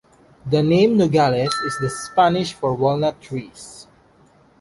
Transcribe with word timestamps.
The 0.47 0.63
name 0.63 0.97
"Nogales" 0.97 1.53
is 1.59 1.77
the 1.79 1.87
Spanish 1.87 2.53
for 2.53 2.73
walnut 2.73 3.21
trees. 3.21 3.85